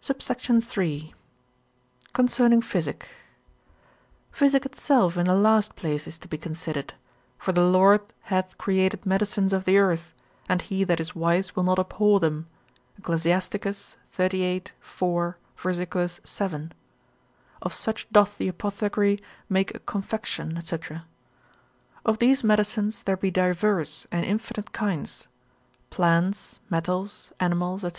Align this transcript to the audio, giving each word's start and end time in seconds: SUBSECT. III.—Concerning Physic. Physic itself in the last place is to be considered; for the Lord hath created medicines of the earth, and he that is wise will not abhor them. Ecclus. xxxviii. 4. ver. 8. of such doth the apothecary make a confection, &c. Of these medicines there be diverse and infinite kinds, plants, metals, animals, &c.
SUBSECT. 0.00 0.48
III.—Concerning 0.78 2.62
Physic. 2.62 3.08
Physic 4.30 4.64
itself 4.64 5.16
in 5.16 5.26
the 5.26 5.34
last 5.34 5.74
place 5.74 6.06
is 6.06 6.18
to 6.18 6.28
be 6.28 6.38
considered; 6.38 6.94
for 7.36 7.50
the 7.50 7.64
Lord 7.64 8.00
hath 8.30 8.56
created 8.58 9.04
medicines 9.04 9.52
of 9.52 9.64
the 9.64 9.76
earth, 9.76 10.12
and 10.48 10.62
he 10.62 10.84
that 10.84 11.00
is 11.00 11.16
wise 11.16 11.56
will 11.56 11.64
not 11.64 11.80
abhor 11.80 12.20
them. 12.20 12.46
Ecclus. 13.02 13.24
xxxviii. 13.26 14.62
4. 14.78 15.36
ver. 15.56 15.70
8. 15.70 16.18
of 17.60 17.74
such 17.74 18.06
doth 18.12 18.38
the 18.38 18.46
apothecary 18.46 19.20
make 19.48 19.74
a 19.74 19.80
confection, 19.80 20.60
&c. 20.62 20.76
Of 22.04 22.18
these 22.18 22.44
medicines 22.44 23.02
there 23.02 23.16
be 23.16 23.32
diverse 23.32 24.06
and 24.12 24.24
infinite 24.24 24.70
kinds, 24.72 25.26
plants, 25.90 26.60
metals, 26.70 27.32
animals, 27.40 27.80
&c. 27.82 27.90